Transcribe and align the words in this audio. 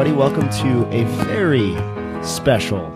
everybody, 0.00 0.18
welcome 0.18 0.48
to 0.48 0.86
a 0.96 1.04
very 1.26 1.76
special 2.24 2.90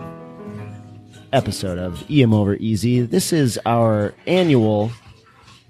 episode 1.33 1.77
of 1.77 2.03
EM 2.09 2.33
Over 2.33 2.55
Easy. 2.55 3.01
This 3.01 3.31
is 3.31 3.59
our 3.63 4.15
annual 4.25 4.89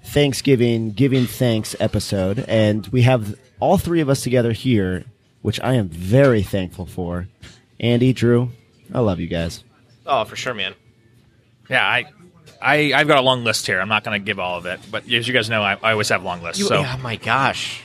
Thanksgiving 0.02 0.92
Giving 0.92 1.26
Thanks 1.26 1.76
episode, 1.78 2.38
and 2.48 2.86
we 2.86 3.02
have 3.02 3.38
all 3.60 3.76
three 3.76 4.00
of 4.00 4.08
us 4.08 4.22
together 4.22 4.52
here, 4.52 5.04
which 5.42 5.60
I 5.60 5.74
am 5.74 5.90
very 5.90 6.42
thankful 6.42 6.86
for. 6.86 7.28
Andy, 7.78 8.14
Drew, 8.14 8.52
I 8.94 9.00
love 9.00 9.20
you 9.20 9.26
guys. 9.26 9.62
Oh, 10.06 10.24
for 10.24 10.36
sure, 10.36 10.54
man. 10.54 10.74
Yeah, 11.68 11.86
I, 11.86 12.06
I, 12.62 12.92
I've 12.94 13.08
got 13.08 13.18
a 13.18 13.22
long 13.22 13.44
list 13.44 13.66
here. 13.66 13.78
I'm 13.78 13.90
not 13.90 14.04
going 14.04 14.18
to 14.18 14.24
give 14.24 14.38
all 14.38 14.56
of 14.56 14.64
it, 14.64 14.80
but 14.90 15.02
as 15.12 15.28
you 15.28 15.34
guys 15.34 15.50
know, 15.50 15.62
I, 15.62 15.76
I 15.82 15.92
always 15.92 16.08
have 16.08 16.24
long 16.24 16.40
lists. 16.42 16.60
You, 16.60 16.68
so 16.68 16.76
oh 16.76 16.98
my 17.02 17.16
gosh, 17.16 17.82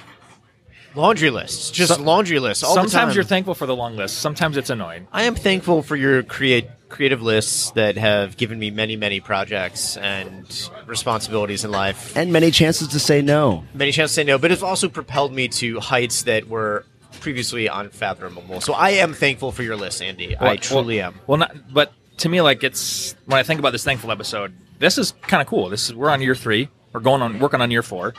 laundry 0.96 1.30
lists, 1.30 1.72
just 1.72 1.94
Some- 1.94 2.06
laundry 2.06 2.40
lists. 2.40 2.64
All 2.64 2.76
the 2.76 2.82
sometimes 2.82 3.10
time. 3.12 3.16
you're 3.16 3.24
thankful 3.24 3.56
for 3.56 3.66
the 3.66 3.76
long 3.76 3.96
list. 3.96 4.18
Sometimes 4.20 4.58
it's 4.58 4.70
annoying. 4.70 5.08
I 5.12 5.24
am 5.24 5.36
thankful 5.36 5.82
for 5.84 5.96
your 5.96 6.24
create 6.24 6.68
creative 6.90 7.22
lists 7.22 7.72
that 7.72 7.96
have 7.98 8.36
given 8.36 8.60
me 8.60 8.70
many, 8.70 8.98
many 8.98 9.22
projects 9.22 9.96
and 9.96 10.46
responsibilities 10.86 11.64
in 11.64 11.72
life. 11.72 12.16
And 12.18 12.34
many 12.34 12.52
chances 12.52 12.90
to 12.90 13.00
say 13.00 13.22
no. 13.22 13.64
Many 13.74 13.94
chances 13.94 14.14
to 14.16 14.22
say 14.22 14.24
no, 14.26 14.38
but 14.38 14.52
it's 14.52 14.62
also 14.64 14.90
propelled 14.90 15.34
me 15.34 15.48
to 15.48 15.80
heights 15.80 16.24
that 16.24 16.50
were 16.50 16.86
previously 17.22 17.68
unfathomable. 17.68 18.60
So 18.60 18.74
I 18.74 18.90
am 18.92 19.14
thankful 19.14 19.52
for 19.54 19.64
your 19.64 19.78
list, 19.78 20.02
Andy. 20.02 20.36
I 20.36 20.44
Well- 20.44 20.58
truly 20.58 20.98
well- 20.98 21.08
am. 21.08 21.20
Well, 21.28 21.38
not, 21.38 21.56
but 21.74 21.94
to 22.18 22.30
me, 22.30 22.42
like 22.42 22.64
it's 22.64 23.16
when 23.26 23.40
I 23.40 23.44
think 23.44 23.60
about 23.60 23.72
this 23.72 23.84
thankful 23.86 24.12
episode, 24.12 24.54
this 24.80 24.98
is 24.98 25.14
kind 25.28 25.40
of 25.42 25.48
cool. 25.48 25.70
This 25.70 25.86
is 25.88 25.96
we're 25.96 26.10
on 26.10 26.22
year 26.22 26.36
three. 26.36 26.68
We're 26.92 27.00
going 27.00 27.22
on 27.22 27.40
working 27.40 27.62
on 27.62 27.72
year 27.72 27.84
four, 27.84 28.14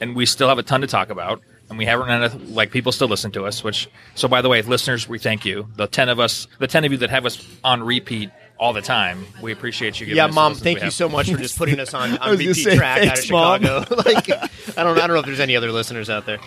and 0.00 0.16
we 0.16 0.24
still 0.24 0.48
have 0.48 0.58
a 0.58 0.62
ton 0.62 0.80
to 0.80 0.86
talk 0.86 1.10
about. 1.10 1.42
And 1.70 1.78
we 1.78 1.86
haven't 1.86 2.08
run 2.08 2.22
out 2.22 2.34
of 2.34 2.50
like 2.50 2.72
people 2.72 2.92
still 2.92 3.08
listen 3.08 3.30
to 3.32 3.46
us. 3.46 3.64
Which 3.64 3.88
so 4.16 4.28
by 4.28 4.42
the 4.42 4.48
way, 4.48 4.60
listeners, 4.60 5.08
we 5.08 5.18
thank 5.18 5.44
you. 5.44 5.68
The 5.76 5.86
ten 5.86 6.08
of 6.08 6.20
us, 6.20 6.48
the 6.58 6.66
ten 6.66 6.84
of 6.84 6.92
you 6.92 6.98
that 6.98 7.10
have 7.10 7.24
us 7.24 7.46
on 7.64 7.82
repeat 7.82 8.30
all 8.58 8.72
the 8.72 8.82
time, 8.82 9.24
we 9.40 9.52
appreciate 9.52 10.00
you. 10.00 10.06
Giving 10.06 10.16
Yeah, 10.16 10.26
mom. 10.26 10.54
Thank 10.54 10.78
you 10.78 10.84
have. 10.84 10.92
so 10.92 11.08
much 11.08 11.30
for 11.30 11.38
just 11.38 11.56
putting 11.56 11.80
us 11.80 11.94
on, 11.94 12.18
on 12.18 12.32
repeat 12.32 12.54
say, 12.54 12.76
track 12.76 13.06
out 13.06 13.18
of. 13.18 13.24
Chicago. 13.24 13.84
like, 13.96 14.30
I 14.76 14.82
don't, 14.82 14.98
I 14.98 15.06
don't 15.06 15.14
know 15.14 15.20
if 15.20 15.26
there's 15.26 15.40
any 15.40 15.56
other 15.56 15.72
listeners 15.72 16.10
out 16.10 16.26
there. 16.26 16.40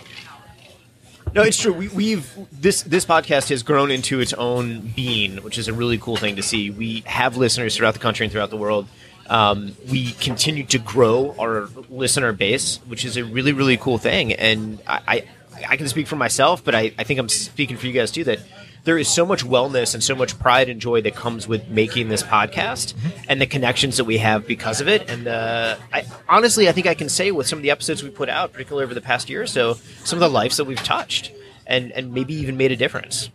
No, 1.34 1.42
it's 1.42 1.58
true. 1.58 1.72
We, 1.72 1.88
we've 1.88 2.30
this 2.52 2.82
this 2.82 3.04
podcast 3.04 3.48
has 3.48 3.64
grown 3.64 3.90
into 3.90 4.20
its 4.20 4.32
own 4.34 4.92
being, 4.94 5.38
which 5.38 5.58
is 5.58 5.66
a 5.66 5.72
really 5.72 5.98
cool 5.98 6.16
thing 6.16 6.36
to 6.36 6.42
see. 6.42 6.70
We 6.70 7.02
have 7.06 7.36
listeners 7.36 7.76
throughout 7.76 7.94
the 7.94 8.00
country 8.00 8.24
and 8.24 8.32
throughout 8.32 8.50
the 8.50 8.56
world. 8.56 8.86
Um, 9.28 9.76
we 9.90 10.12
continue 10.12 10.64
to 10.64 10.78
grow 10.78 11.34
our 11.38 11.68
listener 11.88 12.32
base, 12.32 12.78
which 12.86 13.04
is 13.04 13.16
a 13.16 13.24
really 13.24 13.52
really 13.52 13.76
cool 13.76 13.98
thing. 13.98 14.32
And 14.32 14.80
I 14.86 15.00
I, 15.06 15.28
I 15.70 15.76
can 15.76 15.88
speak 15.88 16.06
for 16.06 16.16
myself, 16.16 16.64
but 16.64 16.74
I, 16.74 16.92
I 16.98 17.04
think 17.04 17.18
I'm 17.20 17.28
speaking 17.28 17.76
for 17.76 17.86
you 17.86 17.92
guys 17.92 18.10
too. 18.10 18.24
That 18.24 18.40
there 18.84 18.98
is 18.98 19.08
so 19.08 19.24
much 19.24 19.44
wellness 19.44 19.94
and 19.94 20.04
so 20.04 20.14
much 20.14 20.38
pride 20.38 20.68
and 20.68 20.80
joy 20.80 21.00
that 21.02 21.14
comes 21.14 21.48
with 21.48 21.68
making 21.68 22.08
this 22.08 22.22
podcast 22.22 22.94
and 23.28 23.40
the 23.40 23.46
connections 23.46 23.96
that 23.96 24.04
we 24.04 24.18
have 24.18 24.46
because 24.46 24.80
of 24.80 24.88
it. 24.88 25.08
And 25.08 25.26
uh, 25.26 25.76
I, 25.92 26.04
honestly, 26.28 26.68
I 26.68 26.72
think 26.72 26.86
I 26.86 26.94
can 26.94 27.08
say 27.08 27.30
with 27.30 27.46
some 27.46 27.58
of 27.58 27.62
the 27.62 27.70
episodes 27.70 28.02
we 28.02 28.10
put 28.10 28.28
out, 28.28 28.52
particularly 28.52 28.84
over 28.84 28.94
the 28.94 29.00
past 29.00 29.30
year 29.30 29.42
or 29.42 29.46
so, 29.46 29.74
some 30.04 30.18
of 30.18 30.20
the 30.20 30.28
lives 30.28 30.58
that 30.58 30.64
we've 30.64 30.82
touched 30.82 31.32
and, 31.66 31.92
and 31.92 32.12
maybe 32.12 32.34
even 32.34 32.58
made 32.58 32.72
a 32.72 32.76
difference. 32.76 33.30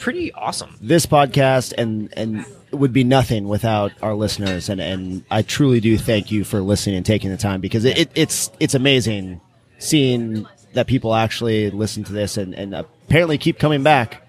It's 0.00 0.04
pretty 0.04 0.32
awesome. 0.32 0.74
This 0.80 1.04
podcast 1.04 1.74
and 1.76 2.08
and 2.16 2.46
would 2.70 2.90
be 2.94 3.04
nothing 3.04 3.48
without 3.48 3.92
our 4.00 4.14
listeners, 4.14 4.70
and 4.70 4.80
and 4.80 5.24
I 5.30 5.42
truly 5.42 5.78
do 5.78 5.98
thank 5.98 6.30
you 6.30 6.42
for 6.42 6.62
listening 6.62 6.96
and 6.96 7.04
taking 7.04 7.28
the 7.28 7.36
time 7.36 7.60
because 7.60 7.84
it, 7.84 7.98
it 7.98 8.10
it's 8.14 8.50
it's 8.58 8.72
amazing 8.74 9.42
seeing 9.78 10.46
that 10.72 10.86
people 10.86 11.14
actually 11.14 11.68
listen 11.70 12.02
to 12.04 12.14
this 12.14 12.38
and 12.38 12.54
and 12.54 12.74
apparently 12.74 13.36
keep 13.36 13.58
coming 13.58 13.82
back 13.82 14.26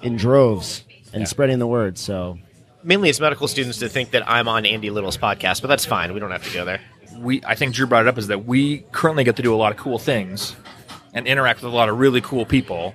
in 0.00 0.16
droves 0.16 0.84
and 1.12 1.20
Yeah. 1.20 1.26
spreading 1.26 1.58
the 1.58 1.66
word. 1.66 1.98
So 1.98 2.38
Mainly 2.82 3.10
it's 3.10 3.20
medical 3.20 3.48
students 3.48 3.78
that 3.80 3.90
think 3.90 4.12
that 4.12 4.26
I'm 4.26 4.48
on 4.48 4.64
Andy 4.64 4.88
Little's 4.88 5.18
podcast, 5.18 5.60
but 5.60 5.68
that's 5.68 5.84
fine. 5.84 6.14
We 6.14 6.18
don't 6.20 6.30
have 6.30 6.48
to 6.48 6.54
go 6.54 6.64
there. 6.64 6.80
we 7.18 7.42
I 7.44 7.56
think 7.56 7.74
Drew 7.74 7.86
brought 7.86 8.06
it 8.06 8.08
up 8.08 8.16
is 8.16 8.28
that 8.28 8.46
we 8.46 8.86
currently 8.90 9.24
get 9.24 9.36
to 9.36 9.42
do 9.42 9.54
a 9.54 9.56
lot 9.58 9.70
of 9.70 9.76
cool 9.76 9.98
things 9.98 10.56
and 11.12 11.26
interact 11.26 11.60
with 11.62 11.70
a 11.70 11.76
lot 11.76 11.90
of 11.90 11.98
really 11.98 12.22
cool 12.22 12.46
people. 12.46 12.94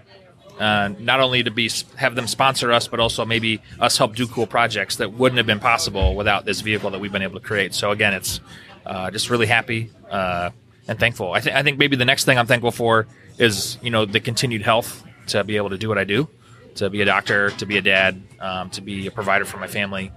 Uh, 0.59 0.89
not 0.99 1.19
only 1.19 1.43
to 1.43 1.51
be 1.51 1.69
have 1.97 2.15
them 2.15 2.25
sponsor 2.25 2.71
us, 2.71 2.87
but 2.87 2.99
also 2.99 3.23
maybe 3.25 3.61
us 3.79 3.97
help 3.97 4.15
do 4.15 4.25
cool 4.25 4.47
projects 4.47 4.95
that 4.95 5.13
wouldn't 5.13 5.37
have 5.37 5.45
been 5.45 5.59
possible 5.59 6.15
without 6.15 6.45
this 6.45 6.61
vehicle 6.61 6.89
that 6.89 6.99
we've 6.99 7.11
been 7.11 7.21
able 7.21 7.39
to 7.39 7.45
create. 7.45 7.75
So 7.75 7.91
again, 7.91 8.13
it's 8.13 8.39
uh, 8.85 9.11
just 9.11 9.29
really 9.29 9.45
happy 9.45 9.91
uh, 10.09 10.49
and 10.87 10.99
thankful. 10.99 11.31
I 11.31 11.41
think 11.41 11.55
I 11.55 11.61
think 11.61 11.77
maybe 11.77 11.95
the 11.95 12.05
next 12.05 12.25
thing 12.25 12.39
I'm 12.39 12.47
thankful 12.47 12.71
for 12.71 13.05
is 13.37 13.77
you 13.83 13.91
know 13.91 14.05
the 14.05 14.19
continued 14.19 14.63
health 14.63 15.03
to 15.27 15.43
be 15.43 15.57
able 15.57 15.69
to 15.69 15.77
do 15.77 15.89
what 15.89 15.99
I 15.99 16.05
do, 16.05 16.27
to 16.75 16.89
be 16.89 17.01
a 17.01 17.05
doctor, 17.05 17.51
to 17.51 17.65
be 17.65 17.77
a 17.77 17.81
dad, 17.81 18.21
um, 18.39 18.71
to 18.71 18.81
be 18.81 19.05
a 19.05 19.11
provider 19.11 19.45
for 19.45 19.57
my 19.57 19.67
family, 19.67 20.11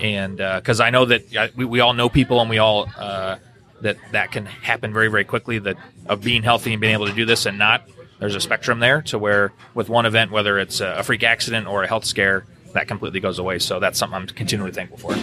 and 0.00 0.38
because 0.38 0.80
I 0.80 0.90
know 0.90 1.04
that 1.04 1.36
uh, 1.36 1.48
we, 1.54 1.64
we 1.64 1.80
all 1.80 1.92
know 1.92 2.08
people 2.08 2.40
and 2.40 2.50
we 2.50 2.58
all 2.58 2.88
uh, 2.98 3.36
that 3.82 3.98
that 4.10 4.32
can 4.32 4.46
happen 4.46 4.92
very 4.92 5.08
very 5.08 5.24
quickly. 5.24 5.60
That 5.60 5.76
of 6.06 6.22
being 6.22 6.42
healthy 6.42 6.72
and 6.72 6.80
being 6.80 6.94
able 6.94 7.06
to 7.06 7.12
do 7.14 7.24
this 7.24 7.46
and 7.46 7.58
not, 7.58 7.88
there's 8.18 8.34
a 8.34 8.40
spectrum 8.40 8.80
there 8.80 9.02
to 9.02 9.18
where 9.18 9.52
with 9.74 9.88
one 9.88 10.06
event, 10.06 10.30
whether 10.30 10.58
it's 10.58 10.80
a 10.80 11.02
freak 11.02 11.22
accident 11.22 11.66
or 11.66 11.82
a 11.82 11.88
health 11.88 12.04
scare, 12.04 12.46
that 12.72 12.88
completely 12.88 13.20
goes 13.20 13.38
away. 13.38 13.58
So 13.58 13.80
that's 13.80 13.98
something 13.98 14.16
I'm 14.16 14.26
continually 14.26 14.72
thankful 14.72 14.98
for. 14.98 15.16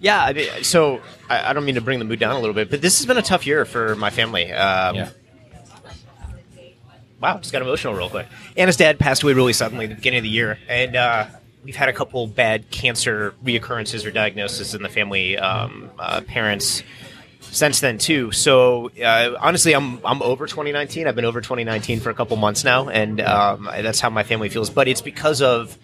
Yeah, 0.00 0.22
I 0.22 0.32
mean, 0.32 0.48
so 0.62 1.00
I, 1.28 1.50
I 1.50 1.52
don't 1.52 1.64
mean 1.64 1.74
to 1.74 1.80
bring 1.80 1.98
the 1.98 2.04
mood 2.04 2.20
down 2.20 2.36
a 2.36 2.38
little 2.38 2.54
bit, 2.54 2.70
but 2.70 2.80
this 2.80 2.98
has 2.98 3.06
been 3.06 3.18
a 3.18 3.22
tough 3.22 3.46
year 3.46 3.64
for 3.64 3.96
my 3.96 4.10
family. 4.10 4.52
Um, 4.52 4.94
Yeah. 4.94 5.10
Wow, 7.20 7.38
just 7.38 7.52
got 7.52 7.62
emotional 7.62 7.94
real 7.94 8.08
quick. 8.08 8.28
Anna's 8.56 8.76
dad 8.76 9.00
passed 9.00 9.24
away 9.24 9.32
really 9.32 9.52
suddenly 9.52 9.86
at 9.86 9.88
the 9.88 9.96
beginning 9.96 10.18
of 10.18 10.22
the 10.22 10.28
year, 10.28 10.56
and 10.68 10.94
uh, 10.94 11.26
we've 11.64 11.74
had 11.74 11.88
a 11.88 11.92
couple 11.92 12.28
bad 12.28 12.70
cancer 12.70 13.34
reoccurrences 13.44 14.06
or 14.06 14.12
diagnoses 14.12 14.72
in 14.72 14.82
the 14.82 14.88
family. 14.88 15.36
Um, 15.36 15.90
uh, 15.98 16.20
parents 16.20 16.84
since 17.50 17.80
then 17.80 17.98
too. 17.98 18.32
So 18.32 18.90
uh, 19.02 19.36
honestly, 19.40 19.74
I'm 19.74 20.04
I'm 20.04 20.22
over 20.22 20.46
2019. 20.46 21.06
I've 21.06 21.14
been 21.14 21.24
over 21.24 21.40
2019 21.40 22.00
for 22.00 22.10
a 22.10 22.14
couple 22.14 22.36
months 22.36 22.64
now, 22.64 22.88
and 22.88 23.20
um, 23.20 23.64
that's 23.64 24.00
how 24.00 24.10
my 24.10 24.22
family 24.22 24.48
feels. 24.48 24.70
But 24.70 24.88
it's 24.88 25.00
because 25.00 25.42
of 25.42 25.76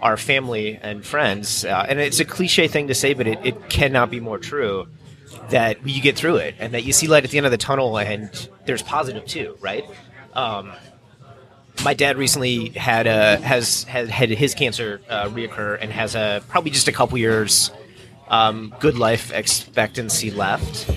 our 0.00 0.16
family 0.16 0.78
and 0.80 1.04
friends, 1.04 1.64
uh, 1.64 1.86
and 1.88 1.98
it's 1.98 2.20
a 2.20 2.24
cliche 2.24 2.68
thing 2.68 2.88
to 2.88 2.94
say, 2.94 3.14
but 3.14 3.26
it, 3.26 3.38
it 3.44 3.68
cannot 3.68 4.10
be 4.10 4.20
more 4.20 4.38
true. 4.38 4.88
That 5.50 5.86
you 5.86 6.00
get 6.00 6.16
through 6.16 6.36
it, 6.36 6.56
and 6.58 6.74
that 6.74 6.84
you 6.84 6.92
see 6.92 7.06
light 7.06 7.24
at 7.24 7.30
the 7.30 7.36
end 7.36 7.46
of 7.46 7.52
the 7.52 7.58
tunnel, 7.58 7.98
and 7.98 8.48
there's 8.64 8.82
positive 8.82 9.26
too, 9.26 9.56
right? 9.60 9.84
Um, 10.34 10.72
my 11.84 11.94
dad 11.94 12.16
recently 12.16 12.70
had 12.70 13.06
a 13.06 13.36
has 13.38 13.84
had 13.84 14.08
had 14.08 14.30
his 14.30 14.54
cancer 14.54 15.00
uh, 15.08 15.26
reoccur 15.28 15.78
and 15.80 15.92
has 15.92 16.14
a 16.14 16.42
probably 16.48 16.70
just 16.70 16.88
a 16.88 16.92
couple 16.92 17.18
years 17.18 17.70
um, 18.28 18.74
good 18.80 18.98
life 18.98 19.32
expectancy 19.32 20.30
left. 20.30 20.90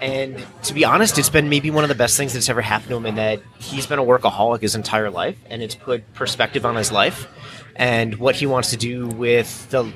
And 0.00 0.44
to 0.62 0.74
be 0.74 0.84
honest, 0.84 1.18
it's 1.18 1.28
been 1.28 1.48
maybe 1.48 1.70
one 1.70 1.82
of 1.82 1.88
the 1.88 1.96
best 1.96 2.16
things 2.16 2.32
that's 2.32 2.48
ever 2.48 2.60
happened 2.60 2.90
to 2.90 2.96
him 2.96 3.06
in 3.06 3.16
that 3.16 3.42
he's 3.58 3.86
been 3.86 3.98
a 3.98 4.04
workaholic 4.04 4.60
his 4.60 4.74
entire 4.74 5.10
life, 5.10 5.36
and 5.50 5.60
it's 5.62 5.74
put 5.74 6.12
perspective 6.14 6.64
on 6.64 6.76
his 6.76 6.92
life 6.92 7.26
and 7.74 8.16
what 8.16 8.36
he 8.36 8.46
wants 8.46 8.70
to 8.70 8.76
do 8.76 9.08
with 9.08 9.68
the 9.70 9.92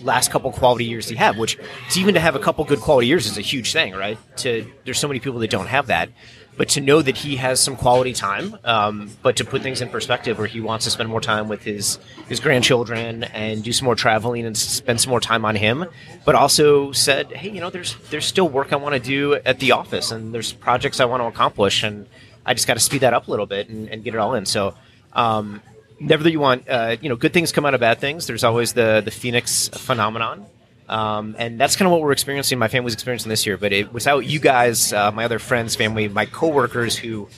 last 0.00 0.30
couple 0.30 0.52
quality 0.52 0.84
years 0.84 1.08
he 1.08 1.16
have. 1.16 1.38
Which 1.38 1.58
even 1.96 2.14
to 2.14 2.20
have 2.20 2.36
a 2.36 2.38
couple 2.38 2.64
good 2.64 2.80
quality 2.80 3.08
years 3.08 3.26
is 3.26 3.36
a 3.36 3.42
huge 3.42 3.72
thing, 3.72 3.94
right? 3.94 4.18
To 4.38 4.70
there's 4.84 4.98
so 4.98 5.08
many 5.08 5.18
people 5.18 5.40
that 5.40 5.50
don't 5.50 5.66
have 5.66 5.88
that, 5.88 6.10
but 6.56 6.68
to 6.70 6.80
know 6.80 7.00
that 7.02 7.16
he 7.16 7.36
has 7.36 7.60
some 7.60 7.76
quality 7.76 8.12
time, 8.12 8.56
um, 8.64 9.10
but 9.22 9.36
to 9.36 9.44
put 9.44 9.62
things 9.62 9.80
in 9.80 9.88
perspective, 9.88 10.38
where 10.38 10.46
he 10.46 10.60
wants 10.60 10.84
to 10.84 10.90
spend 10.90 11.08
more 11.08 11.20
time 11.20 11.48
with 11.48 11.62
his 11.62 11.98
his 12.28 12.40
grandchildren 12.40 13.24
and 13.24 13.62
do 13.64 13.72
some 13.72 13.86
more 13.86 13.94
traveling 13.94 14.44
and 14.44 14.56
spend 14.56 15.00
some 15.00 15.10
more 15.10 15.20
time 15.20 15.44
on 15.44 15.56
him, 15.56 15.86
but 16.24 16.34
also 16.34 16.92
said, 16.92 17.32
hey, 17.32 17.50
you 17.50 17.60
know, 17.60 17.70
there's 17.70 17.96
there's 18.10 18.26
still 18.26 18.48
work 18.48 18.72
I 18.72 18.76
want 18.76 18.94
to 18.94 19.00
do 19.00 19.34
at 19.34 19.58
the 19.60 19.72
office, 19.72 20.10
and 20.12 20.34
there's 20.34 20.52
projects 20.52 21.00
I 21.00 21.06
want 21.06 21.22
to 21.22 21.26
accomplish, 21.26 21.82
and 21.82 22.06
I 22.44 22.54
just 22.54 22.66
got 22.66 22.74
to 22.74 22.80
speed 22.80 23.00
that 23.00 23.14
up 23.14 23.28
a 23.28 23.30
little 23.30 23.46
bit 23.46 23.68
and, 23.68 23.88
and 23.88 24.04
get 24.04 24.14
it 24.14 24.18
all 24.18 24.34
in. 24.34 24.46
So. 24.46 24.74
Um, 25.12 25.62
Never 26.00 26.24
that 26.24 26.32
you 26.32 26.40
want, 26.40 26.68
uh, 26.68 26.96
you 27.00 27.08
know, 27.08 27.14
good 27.14 27.32
things 27.32 27.52
come 27.52 27.64
out 27.64 27.74
of 27.74 27.80
bad 27.80 28.00
things. 28.00 28.26
There's 28.26 28.42
always 28.42 28.72
the 28.72 29.02
the 29.04 29.12
phoenix 29.12 29.68
phenomenon, 29.68 30.46
um, 30.92 31.36
and 31.38 31.58
that's 31.58 31.74
kind 31.74 31.86
of 31.86 31.92
what 31.92 32.02
we're 32.02 32.12
experiencing. 32.12 32.58
My 32.58 32.68
family's 32.68 32.92
experiencing 32.92 33.30
this 33.30 33.46
year, 33.46 33.56
but 33.56 33.72
it, 33.72 33.94
without 33.94 34.26
you 34.26 34.38
guys, 34.38 34.92
uh, 34.92 35.10
my 35.10 35.24
other 35.24 35.38
friends, 35.38 35.74
family, 35.74 36.06
my 36.06 36.26
coworkers 36.26 36.98
who 36.98 37.30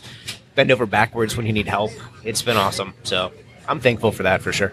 bend 0.56 0.72
over 0.72 0.86
backwards 0.86 1.36
when 1.36 1.46
you 1.46 1.52
need 1.52 1.68
help, 1.68 1.92
it's 2.24 2.42
been 2.42 2.56
awesome. 2.56 2.94
So 3.04 3.30
I'm 3.68 3.78
thankful 3.78 4.10
for 4.10 4.24
that 4.24 4.42
for 4.42 4.52
sure. 4.52 4.72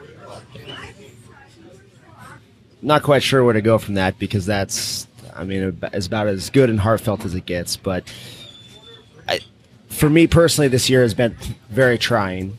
not 2.82 3.04
quite 3.04 3.22
sure 3.22 3.44
where 3.44 3.54
to 3.54 3.62
go 3.62 3.78
from 3.78 3.94
that 3.94 4.18
because 4.18 4.48
that's 4.48 5.06
I 5.36 5.44
mean 5.44 5.78
is 5.94 6.08
about 6.08 6.26
as 6.26 6.50
good 6.50 6.72
and 6.72 6.80
heartfelt 6.80 7.24
as 7.24 7.36
it 7.36 7.46
gets. 7.46 7.78
But 7.78 8.12
I, 9.28 9.42
for 9.90 10.10
me 10.10 10.26
personally, 10.26 10.70
this 10.70 10.90
year 10.90 11.04
has 11.04 11.14
been 11.14 11.36
very 11.70 12.00
trying 12.00 12.58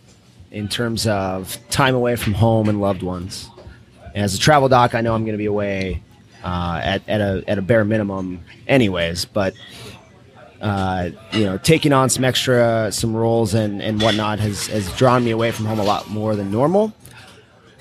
in 0.53 0.69
terms 0.69 1.09
of 1.09 1.59
time 1.69 1.97
away 1.97 2.15
from 2.15 2.35
home 2.35 2.69
and 2.69 2.81
loved 2.81 3.03
ones. 3.03 3.51
As 4.15 4.37
a 4.37 4.39
travel 4.39 4.69
doc, 4.69 4.95
I 4.95 5.01
know 5.01 5.17
I'm 5.17 5.25
going 5.25 5.33
to 5.33 5.39
be 5.39 5.47
away 5.47 6.01
uh, 6.43 6.81
at, 6.83 7.09
at 7.09 7.21
a 7.21 7.45
at 7.47 7.59
a 7.59 7.63
bare 7.63 7.85
minimum, 7.85 8.41
anyways. 8.67 9.25
But 9.25 9.55
uh, 10.61 11.11
you 11.33 11.45
know, 11.45 11.59
taking 11.59 11.93
on 11.93 12.09
some 12.09 12.25
extra 12.25 12.91
some 12.93 13.15
roles 13.15 13.55
and 13.55 13.83
and 13.83 14.01
whatnot 14.01 14.39
has 14.41 14.67
has 14.69 14.91
drawn 14.97 15.25
me 15.25 15.31
away 15.31 15.51
from 15.51 15.67
home 15.67 15.79
a 15.79 15.85
lot 15.85 16.09
more 16.11 16.37
than 16.37 16.51
normal, 16.51 16.93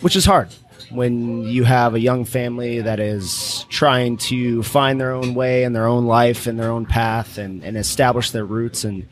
which 0.01 0.15
is 0.15 0.25
hard 0.25 0.49
when 0.89 1.43
you 1.43 1.63
have 1.63 1.95
a 1.95 1.99
young 1.99 2.25
family 2.25 2.81
that 2.81 2.99
is 2.99 3.65
trying 3.69 4.17
to 4.17 4.61
find 4.61 4.99
their 4.99 5.13
own 5.13 5.33
way 5.33 5.63
and 5.63 5.75
their 5.75 5.87
own 5.87 6.05
life 6.05 6.47
and 6.47 6.59
their 6.59 6.69
own 6.69 6.85
path 6.85 7.37
and, 7.37 7.63
and 7.63 7.77
establish 7.77 8.31
their 8.31 8.43
roots 8.43 8.83
and 8.83 9.07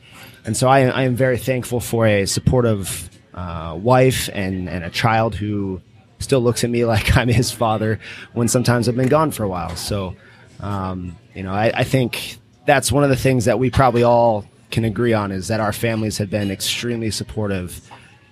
and 0.46 0.56
so 0.58 0.68
I, 0.68 0.80
I 0.88 1.04
am 1.04 1.16
very 1.16 1.38
thankful 1.38 1.80
for 1.80 2.08
a 2.08 2.26
supportive 2.26 3.10
uh, 3.34 3.78
wife 3.80 4.30
and, 4.34 4.70
and 4.70 4.84
a 4.84 4.90
child 4.90 5.36
who 5.36 5.82
still 6.20 6.42
looks 6.42 6.64
at 6.64 6.70
me 6.70 6.86
like 6.94 7.18
I'm 7.18 7.28
his 7.28 7.52
father 7.52 8.00
when 8.34 8.48
sometimes 8.48 8.88
I've 8.88 8.96
been 8.96 9.08
gone 9.08 9.32
for 9.32 9.44
a 9.44 9.48
while. 9.50 9.76
So, 9.76 10.16
um, 10.60 11.18
you 11.34 11.44
know, 11.44 11.54
I, 11.54 11.72
I 11.74 11.84
think 11.84 12.38
that's 12.66 12.92
one 12.92 13.04
of 13.04 13.10
the 13.10 13.16
things 13.16 13.46
that 13.46 13.58
we 13.60 13.70
probably 13.70 14.04
all 14.04 14.46
can 14.72 14.86
agree 14.86 15.14
on 15.14 15.32
is 15.32 15.48
that 15.48 15.60
our 15.60 15.74
families 15.74 16.18
have 16.20 16.30
been 16.30 16.52
extremely 16.52 17.10
supportive. 17.12 17.90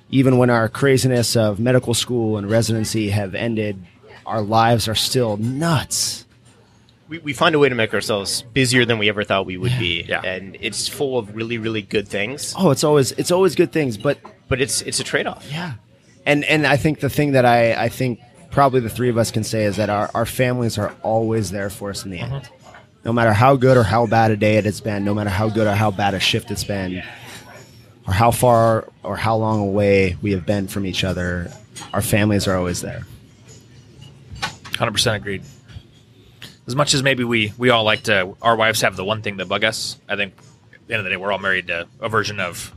Even 0.09 0.37
when 0.37 0.49
our 0.49 0.69
craziness 0.69 1.35
of 1.35 1.59
medical 1.59 1.93
school 1.93 2.37
and 2.37 2.49
residency 2.49 3.09
have 3.09 3.33
ended, 3.35 3.81
our 4.25 4.41
lives 4.41 4.87
are 4.87 4.95
still 4.95 5.37
nuts. 5.37 6.25
we, 7.09 7.17
we 7.19 7.33
find 7.33 7.55
a 7.55 7.59
way 7.59 7.69
to 7.69 7.75
make 7.75 7.93
ourselves 7.93 8.43
busier 8.53 8.85
than 8.85 8.99
we 8.99 9.09
ever 9.09 9.23
thought 9.23 9.45
we 9.45 9.57
would 9.57 9.77
be. 9.79 10.03
Yeah. 10.07 10.21
And 10.21 10.55
it's 10.61 10.87
full 10.87 11.17
of 11.17 11.35
really, 11.35 11.57
really 11.57 11.81
good 11.81 12.07
things. 12.07 12.53
Oh, 12.57 12.69
it's 12.71 12.83
always 12.83 13.13
it's 13.13 13.31
always 13.31 13.55
good 13.55 13.71
things, 13.71 13.97
but 13.97 14.19
But 14.47 14.61
it's 14.61 14.81
it's 14.83 14.99
a 14.99 15.03
trade 15.03 15.27
off. 15.27 15.45
Yeah. 15.51 15.73
And 16.27 16.43
and 16.43 16.67
I 16.67 16.75
think 16.75 16.99
the 16.99 17.09
thing 17.09 17.31
that 17.31 17.45
I, 17.45 17.85
I 17.85 17.89
think 17.89 18.19
probably 18.51 18.81
the 18.81 18.89
three 18.89 19.09
of 19.09 19.17
us 19.17 19.31
can 19.31 19.43
say 19.43 19.63
is 19.63 19.77
that 19.77 19.89
our, 19.89 20.11
our 20.13 20.25
families 20.25 20.77
are 20.77 20.93
always 21.01 21.51
there 21.51 21.69
for 21.69 21.89
us 21.89 22.03
in 22.03 22.11
the 22.11 22.19
end. 22.19 22.33
Mm-hmm. 22.33 22.53
No 23.05 23.13
matter 23.13 23.31
how 23.31 23.55
good 23.55 23.77
or 23.77 23.83
how 23.83 24.05
bad 24.05 24.31
a 24.31 24.35
day 24.35 24.57
it 24.57 24.65
has 24.65 24.81
been, 24.81 25.05
no 25.05 25.13
matter 25.13 25.29
how 25.29 25.47
good 25.47 25.65
or 25.65 25.73
how 25.73 25.89
bad 25.89 26.13
a 26.13 26.19
shift 26.19 26.51
it's 26.51 26.65
been, 26.65 27.01
or 28.05 28.13
how 28.13 28.31
far 28.31 28.89
or 29.03 29.15
how 29.15 29.37
long 29.37 29.61
away 29.61 30.17
we 30.21 30.31
have 30.33 30.45
been 30.45 30.67
from 30.67 30.85
each 30.85 31.05
other, 31.05 31.49
our 31.93 32.01
families 32.01 32.45
are 32.47 32.57
always 32.57 32.81
there. 32.81 33.05
Hundred 34.77 34.91
percent 34.91 35.15
agreed. 35.15 35.43
As 36.67 36.75
much 36.75 36.93
as 36.93 37.01
maybe 37.01 37.23
we 37.23 37.53
we 37.57 37.69
all 37.69 37.85
like 37.85 38.03
to, 38.03 38.35
our 38.41 38.57
wives 38.57 38.81
have 38.81 38.97
the 38.97 39.05
one 39.05 39.21
thing 39.21 39.37
that 39.37 39.47
bug 39.47 39.63
us. 39.63 39.97
I 40.09 40.17
think 40.17 40.33
at 40.73 40.87
the 40.87 40.93
end 40.93 40.99
of 40.99 41.05
the 41.05 41.11
day, 41.11 41.17
we're 41.17 41.31
all 41.31 41.39
married 41.39 41.67
to 41.67 41.87
a 42.01 42.09
version 42.09 42.41
of 42.41 42.75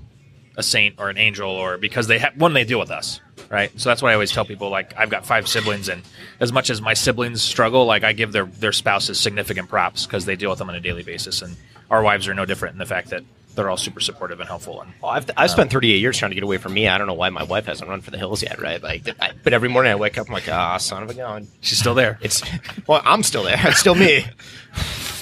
a 0.57 0.63
saint 0.63 0.97
or 0.99 1.11
an 1.11 1.19
angel, 1.19 1.51
or 1.51 1.79
because 1.79 2.07
they 2.07 2.19
have 2.19 2.37
one, 2.37 2.53
they 2.53 2.65
deal 2.65 2.79
with 2.79 2.91
us, 2.91 3.21
right? 3.51 3.71
So 3.79 3.91
that's 3.91 4.01
why 4.01 4.13
I 4.13 4.15
always 4.15 4.31
tell 4.31 4.45
people 4.45 4.71
like 4.71 4.95
I've 4.97 5.11
got 5.11 5.27
five 5.27 5.49
siblings, 5.49 5.89
and 5.89 6.03
as 6.39 6.53
much 6.53 6.71
as 6.71 6.81
my 6.81 6.95
siblings 6.95 7.43
struggle, 7.43 7.85
like 7.85 8.05
I 8.05 8.13
give 8.13 8.33
their 8.33 8.47
their 8.47 8.73
spouses 8.73 9.21
significant 9.21 9.69
props 9.69 10.07
because 10.07 10.25
they 10.25 10.37
deal 10.37 10.51
with 10.51 10.59
them 10.59 10.71
on 10.71 10.77
a 10.77 10.81
daily 10.81 11.03
basis, 11.03 11.43
and 11.43 11.57
our 11.91 12.03
wives 12.03 12.29
are 12.29 12.35
no 12.35 12.47
different 12.47 12.75
in 12.75 12.79
the 12.79 12.87
fact 12.87 13.11
that 13.11 13.25
they're 13.55 13.69
all 13.69 13.77
super 13.77 14.01
supportive 14.01 14.39
and 14.41 14.49
helpful. 14.49 14.81
And 14.81 14.93
Well, 15.03 15.11
I've, 15.11 15.29
I've 15.37 15.51
spent 15.51 15.73
38 15.73 15.97
years 15.97 16.17
trying 16.17 16.31
to 16.31 16.37
get 16.37 16.45
away 16.45 16.59
from 16.59 16.73
me. 16.73 16.87
I 16.87 16.99
don't 16.99 17.09
know 17.09 17.15
why 17.15 17.31
my 17.31 17.43
wife 17.43 17.67
hasn't 17.67 17.91
run 17.91 18.01
for 18.01 18.13
the 18.13 18.17
hills 18.17 18.43
yet, 18.45 18.61
right? 18.61 18.81
Like, 18.81 19.09
I, 19.21 19.33
but 19.43 19.53
every 19.53 19.69
morning 19.69 19.91
I 19.91 19.97
wake 19.97 20.19
up, 20.19 20.29
I'm 20.29 20.33
like, 20.33 20.49
ah, 20.49 20.77
son 20.77 21.03
of 21.03 21.11
a 21.11 21.15
gun. 21.15 21.49
she's 21.61 21.79
still 21.79 21.95
there. 21.95 22.19
It's 22.23 22.43
well, 22.87 23.03
I'm 23.05 23.23
still 23.23 23.43
there. 23.43 23.59
It's 23.65 23.81
still 23.81 23.97
me. 23.97 24.25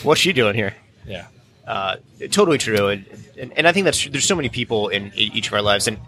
What's 0.03 0.21
she 0.21 0.33
doing 0.33 0.55
here? 0.55 0.75
yeah. 1.07 1.27
Uh, 1.67 1.97
totally 2.31 2.57
true, 2.57 2.89
and, 2.89 3.05
and 3.39 3.53
and 3.59 3.69
I 3.69 3.73
think 3.73 3.85
that's 3.85 4.09
there's 4.09 4.25
so 4.25 4.35
many 4.35 4.49
people 4.49 4.89
in 4.89 5.13
each 5.15 5.49
of 5.49 5.53
our 5.53 5.61
lives, 5.61 5.87
and 5.87 5.99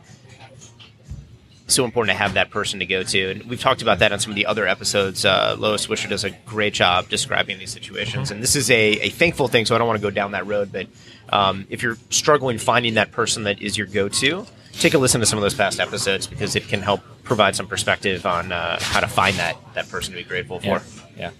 so 1.71 1.85
important 1.85 2.17
to 2.17 2.23
have 2.23 2.35
that 2.35 2.51
person 2.51 2.81
to 2.81 2.87
go 2.87 3.03
to. 3.03 3.31
And 3.31 3.45
we've 3.45 3.61
talked 3.61 3.83
about 3.83 4.01
that 4.01 4.13
on 4.13 4.21
some 4.21 4.31
of 4.31 4.37
the 4.37 4.47
other 4.47 4.67
episodes. 4.67 5.25
Uh, 5.25 5.57
Lois 5.59 5.89
Wisher 5.89 6.09
does 6.09 6.25
a 6.25 6.31
great 6.31 6.75
job 6.75 7.09
describing 7.09 7.59
these 7.59 7.71
situations, 7.71 8.31
and 8.31 8.43
this 8.43 8.57
is 8.57 8.71
a, 8.71 8.93
a 9.01 9.09
thankful 9.11 9.49
thing. 9.49 9.67
So 9.67 9.75
I 9.75 9.79
don't 9.79 9.87
want 9.87 9.99
to 9.99 10.03
go 10.03 10.11
down 10.11 10.33
that 10.33 10.47
road, 10.47 10.73
but 10.73 10.87
um, 11.31 11.67
if 11.71 11.83
you're 11.83 11.97
struggling 12.11 12.59
finding 12.59 12.95
that 12.95 13.13
person 13.13 13.45
that 13.45 13.63
is 13.63 13.79
your 13.79 13.87
go-to, 13.87 14.47
take 14.73 14.95
a 14.95 14.99
listen 14.99 15.21
to 15.21 15.27
some 15.27 15.39
of 15.39 15.43
those 15.43 15.55
past 15.55 15.81
episodes 15.81 16.27
because 16.27 16.57
it 16.57 16.69
can 16.69 16.83
help 16.83 17.01
provide 17.23 17.57
some 17.57 17.67
perspective 17.67 18.27
on 18.27 18.53
uh, 18.53 18.79
how 18.81 19.01
to 19.01 19.09
find 19.09 19.37
that 19.37 19.57
that 19.75 19.89
person 19.89 20.13
to 20.13 20.19
be 20.19 20.25
grateful 20.25 20.61
for. 20.61 20.67
Yeah. 20.67 20.81
yeah. 21.17 21.31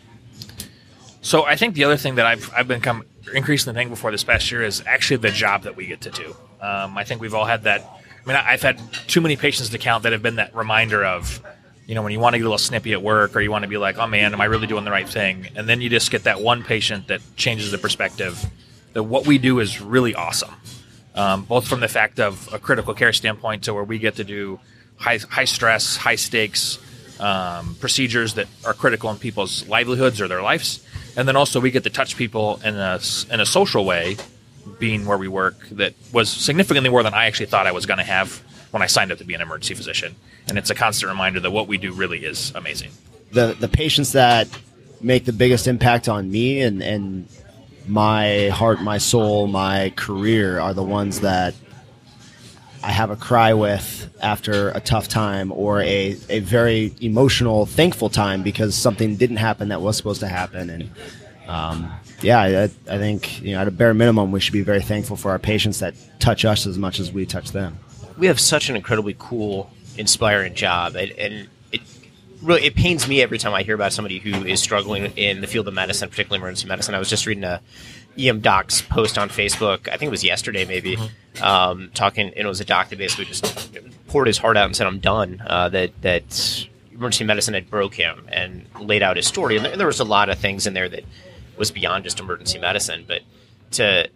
So 1.23 1.45
I 1.45 1.57
think 1.57 1.75
the 1.75 1.85
other 1.85 1.97
thing 1.97 2.15
that 2.17 2.27
I've 2.27 2.51
I've 2.55 2.69
become 2.69 3.05
increasingly 3.35 3.75
thankful 3.75 3.97
for 3.97 4.11
this 4.11 4.25
past 4.25 4.51
year 4.51 4.63
is 4.63 4.83
actually 4.87 5.19
the 5.19 5.31
job 5.31 5.63
that 5.63 5.77
we 5.77 5.87
get 5.87 6.01
to 6.03 6.11
do. 6.11 6.35
Um, 6.61 6.97
I 6.97 7.05
think 7.05 7.21
we've 7.21 7.35
all 7.35 7.45
had 7.45 7.65
that. 7.65 7.85
I 8.25 8.29
mean, 8.29 8.37
I've 8.37 8.63
had 8.63 8.81
too 9.07 9.21
many 9.21 9.37
patients 9.37 9.71
to 9.71 9.79
count 9.79 10.03
that 10.03 10.13
have 10.13 10.23
been 10.23 10.37
that 10.37 10.55
reminder 10.55 11.05
of, 11.05 11.43
you 11.87 11.95
know, 11.95 12.03
when 12.03 12.13
you 12.13 12.21
want 12.21 12.35
to 12.35 12.39
get 12.39 12.45
a 12.45 12.49
little 12.49 12.59
snippy 12.59 12.93
at 12.93 13.03
work 13.03 13.35
or 13.35 13.41
you 13.41 13.51
want 13.51 13.63
to 13.63 13.69
be 13.69 13.79
like, 13.79 13.99
oh 13.99 14.07
man, 14.07 14.33
am 14.33 14.41
I 14.41 14.45
really 14.45 14.67
doing 14.67 14.85
the 14.85 14.91
right 14.91 15.09
thing? 15.09 15.49
And 15.57 15.69
then 15.69 15.81
you 15.81 15.89
just 15.89 16.11
get 16.11 16.25
that 16.25 16.41
one 16.41 16.63
patient 16.63 17.09
that 17.09 17.21
changes 17.37 17.71
the 17.71 17.79
perspective. 17.79 18.45
That 18.93 19.05
what 19.05 19.27
we 19.27 19.39
do 19.39 19.61
is 19.61 19.81
really 19.81 20.15
awesome, 20.15 20.55
um, 21.15 21.45
both 21.45 21.67
from 21.67 21.81
the 21.81 21.89
fact 21.89 22.21
of 22.21 22.49
a 22.53 22.59
critical 22.59 22.93
care 22.93 23.13
standpoint, 23.13 23.65
to 23.65 23.75
where 23.75 23.85
we 23.85 23.99
get 23.99 24.17
to 24.17 24.25
do 24.25 24.61
high 24.97 25.19
high 25.19 25.45
stress, 25.45 25.97
high 25.97 26.17
stakes 26.17 26.79
um, 27.21 27.77
procedures 27.81 28.35
that 28.35 28.49
are 28.65 28.75
critical 28.75 29.11
in 29.11 29.17
people's 29.17 29.67
livelihoods 29.69 30.21
or 30.21 30.29
their 30.29 30.43
lives, 30.43 30.85
and 31.17 31.29
then 31.29 31.37
also 31.37 31.61
we 31.61 31.71
get 31.71 31.85
to 31.85 31.91
touch 31.91 32.17
people 32.17 32.61
in 32.65 32.75
a 32.77 33.01
in 33.31 33.41
a 33.41 33.47
social 33.47 33.85
way, 33.85 34.17
being 34.81 35.07
where 35.07 35.19
we 35.19 35.29
work 35.29 35.69
that 35.71 35.95
was 36.13 36.29
significantly 36.29 36.91
more 36.91 37.05
than 37.05 37.15
I 37.15 37.27
actually 37.27 37.47
thought 37.47 37.69
I 37.69 37.73
was 37.73 37.87
going 37.87 37.99
to 37.99 38.05
have 38.05 38.43
when 38.73 38.83
I 38.83 38.87
signed 38.87 39.13
up 39.13 39.19
to 39.19 39.25
be 39.25 39.35
an 39.35 39.41
emergency 39.41 39.75
physician. 39.75 40.17
And 40.49 40.59
it's 40.59 40.71
a 40.71 40.75
constant 40.75 41.11
reminder 41.11 41.39
that 41.41 41.51
what 41.53 41.69
we 41.69 41.79
do 41.79 41.93
really 41.93 42.25
is 42.25 42.53
amazing. 42.55 42.91
The 43.31 43.57
the 43.59 43.69
patients 43.69 44.13
that 44.13 44.49
make 45.01 45.25
the 45.25 45.33
biggest 45.33 45.67
impact 45.67 46.09
on 46.09 46.31
me 46.31 46.61
and, 46.61 46.83
and 46.83 47.29
my 47.87 48.49
heart, 48.49 48.81
my 48.83 48.99
soul, 48.99 49.47
my 49.47 49.93
career 49.97 50.59
are 50.61 50.75
the 50.75 50.83
ones 50.83 51.21
that 51.21 51.55
I 52.83 52.93
have 52.93 53.11
a 53.11 53.17
cry 53.17 53.53
with 53.53 54.11
after 54.23 54.71
a 54.71 54.81
tough 54.81 55.09
time 55.09 55.53
or 55.53 55.83
a, 55.83 56.17
a 56.29 56.41
very 56.41 56.95
emotional, 57.01 57.67
thankful 57.67 58.09
time 58.09 58.43
because 58.43 58.75
something 58.75 59.17
didn't 59.17 59.37
happen 59.37 59.69
that 59.69 59.83
was 59.83 59.97
supposed 59.97 60.21
to 60.21 60.29
happen. 60.29 60.71
And 60.71 60.91
um, 61.51 61.91
yeah, 62.23 62.41
I, 62.41 62.63
I 62.65 62.99
think 62.99 63.43
you 63.43 63.53
know 63.55 63.61
at 63.61 63.69
a 63.69 63.71
bare 63.73 63.93
minimum 63.93 64.31
we 64.31 64.41
should 64.41 64.53
be 64.53 64.63
very 64.63 64.83
thankful 64.83 65.17
for 65.17 65.31
our 65.33 65.39
patients 65.39 65.81
that 65.81 65.95
touch 66.21 66.45
us 66.45 66.67
as 66.67 66.79
much 66.79 67.01
as 67.01 67.11
we 67.13 67.27
touch 67.27 67.51
them. 67.51 67.79
we 68.19 68.27
have 68.27 68.39
such 68.39 68.69
an 68.71 68.77
incredibly 68.77 69.17
cool, 69.19 69.71
inspiring 69.97 70.55
job, 70.55 70.95
and, 70.95 71.11
and 71.13 71.49
it 71.73 71.81
really 72.41 72.65
it 72.65 72.77
pains 72.77 73.09
me 73.09 73.21
every 73.21 73.39
time 73.39 73.53
I 73.53 73.63
hear 73.65 73.75
about 73.75 73.93
somebody 73.93 74.19
who 74.19 74.45
is 74.45 74.61
struggling 74.63 75.07
in 75.17 75.41
the 75.41 75.47
field 75.49 75.67
of 75.67 75.75
medicine, 75.75 76.09
particularly 76.09 76.41
emergency 76.41 76.69
medicine. 76.69 76.95
I 76.95 76.99
was 77.01 77.11
just 77.11 77.27
reading 77.27 77.45
a 77.45 77.61
EM 78.17 78.41
Doc's 78.41 78.83
post 78.83 79.19
on 79.19 79.29
Facebook. 79.29 79.89
I 79.89 79.97
think 79.97 80.09
it 80.09 80.11
was 80.11 80.23
yesterday, 80.23 80.65
maybe, 80.65 80.99
um, 81.43 81.91
talking. 81.95 82.27
And 82.29 82.37
it 82.37 82.47
was 82.47 82.61
a 82.61 82.65
doc 82.65 82.91
that 82.91 82.99
basically 82.99 83.25
just 83.25 83.73
poured 84.07 84.27
his 84.29 84.39
heart 84.39 84.57
out 84.57 84.67
and 84.67 84.77
said, 84.77 84.87
"I'm 84.87 85.01
done." 85.01 85.43
Uh, 85.45 85.69
that 85.71 86.01
that 86.03 86.67
emergency 86.93 87.25
medicine 87.25 87.55
had 87.55 87.71
broke 87.71 87.95
him 87.95 88.27
and 88.29 88.67
laid 88.79 89.03
out 89.03 89.17
his 89.17 89.27
story. 89.27 89.57
And 89.57 89.65
there, 89.65 89.77
there 89.77 89.87
was 89.87 90.01
a 90.01 90.05
lot 90.05 90.29
of 90.29 90.39
things 90.39 90.67
in 90.67 90.75
there 90.75 90.89
that 90.89 91.05
was 91.61 91.71
beyond 91.71 92.03
just 92.03 92.19
emergency 92.19 92.59
medicine, 92.59 93.05
but 93.07 93.23
to 93.73 94.09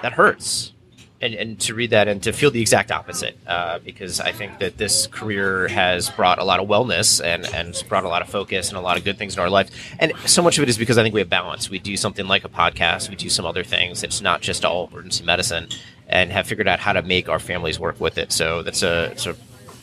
that 0.00 0.12
hurts. 0.12 0.72
And, 1.18 1.32
and 1.34 1.58
to 1.60 1.72
read 1.72 1.90
that 1.90 2.08
and 2.08 2.22
to 2.24 2.32
feel 2.32 2.50
the 2.50 2.60
exact 2.60 2.92
opposite, 2.92 3.38
uh, 3.46 3.78
because 3.78 4.20
I 4.20 4.32
think 4.32 4.58
that 4.58 4.76
this 4.76 5.06
career 5.06 5.66
has 5.66 6.10
brought 6.10 6.38
a 6.38 6.44
lot 6.44 6.60
of 6.60 6.68
wellness 6.68 7.24
and, 7.24 7.46
and 7.54 7.82
brought 7.88 8.04
a 8.04 8.08
lot 8.08 8.20
of 8.20 8.28
focus 8.28 8.68
and 8.68 8.76
a 8.76 8.82
lot 8.82 8.98
of 8.98 9.04
good 9.04 9.16
things 9.16 9.34
in 9.34 9.40
our 9.40 9.48
life. 9.48 9.70
And 9.98 10.12
so 10.26 10.42
much 10.42 10.58
of 10.58 10.62
it 10.62 10.68
is 10.68 10.76
because 10.76 10.98
I 10.98 11.02
think 11.02 11.14
we 11.14 11.20
have 11.20 11.30
balance. 11.30 11.70
We 11.70 11.78
do 11.78 11.96
something 11.96 12.26
like 12.26 12.44
a 12.44 12.50
podcast, 12.50 13.08
we 13.08 13.16
do 13.16 13.30
some 13.30 13.46
other 13.46 13.64
things. 13.64 14.02
It's 14.02 14.20
not 14.20 14.42
just 14.42 14.66
all 14.66 14.88
emergency 14.92 15.24
medicine, 15.24 15.68
and 16.06 16.30
have 16.32 16.46
figured 16.46 16.68
out 16.68 16.80
how 16.80 16.92
to 16.92 17.00
make 17.00 17.30
our 17.30 17.38
families 17.38 17.80
work 17.80 17.98
with 17.98 18.18
it. 18.18 18.30
So 18.30 18.62
that's 18.62 18.82
a 18.82 19.04
it's 19.12 19.26
a 19.26 19.34